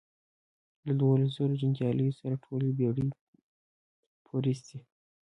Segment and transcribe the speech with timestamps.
[0.85, 3.07] له دوولس زرو جنګیالیو سره ټولې بېړۍ
[4.25, 4.77] پورېستې.